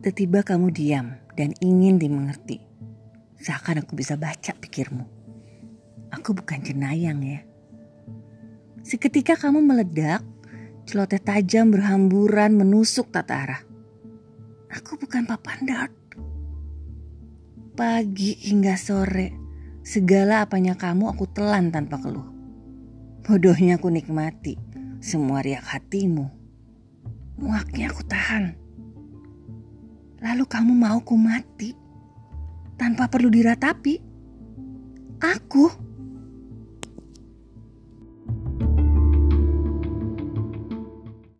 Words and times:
Tiba-tiba 0.00 0.40
kamu 0.40 0.72
diam 0.72 1.12
dan 1.36 1.52
ingin 1.60 2.00
dimengerti. 2.00 2.56
Seakan 3.36 3.84
aku 3.84 3.92
bisa 3.92 4.16
baca 4.16 4.56
pikirmu. 4.56 5.04
Aku 6.08 6.32
bukan 6.32 6.64
jenayang 6.64 7.20
ya. 7.20 7.44
Seketika 8.80 9.36
kamu 9.36 9.60
meledak, 9.60 10.24
celoteh 10.88 11.20
tajam 11.20 11.68
berhamburan 11.68 12.56
menusuk 12.56 13.12
tata 13.12 13.44
arah. 13.44 13.62
Aku 14.72 14.96
bukan 14.96 15.28
papan 15.28 15.68
dart. 15.68 15.92
Pagi 17.76 18.40
hingga 18.40 18.80
sore, 18.80 19.36
segala 19.84 20.48
apanya 20.48 20.80
kamu 20.80 21.12
aku 21.12 21.28
telan 21.28 21.68
tanpa 21.68 22.00
keluh. 22.00 22.24
Bodohnya 23.20 23.76
aku 23.76 23.92
nikmati 23.92 24.56
semua 25.04 25.44
riak 25.44 25.68
hatimu. 25.68 26.24
Muaknya 27.36 27.92
aku 27.92 28.00
tahan. 28.08 28.69
Lalu 30.20 30.44
kamu 30.44 30.72
mau 30.76 31.00
ku 31.00 31.16
mati 31.16 31.72
tanpa 32.76 33.08
perlu 33.08 33.28
diratapi. 33.32 33.94
Aku 35.20 35.89